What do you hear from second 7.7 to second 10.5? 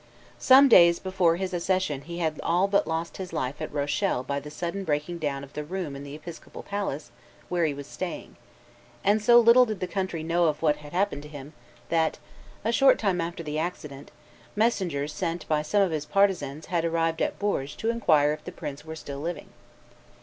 was staying; and so little did the country know